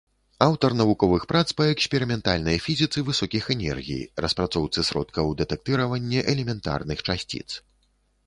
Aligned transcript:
Аўтар 0.43 0.71
навуковых 0.77 1.25
прац 1.31 1.43
па 1.59 1.63
эксперыментальнай 1.73 2.57
фізіцы 2.65 3.03
высокіх 3.09 3.43
энергій, 3.55 4.01
распрацоўцы 4.25 4.79
сродкаў 4.89 5.25
дэтэктыравання 5.41 6.25
элементарных 6.33 6.99
часціц. 7.07 7.47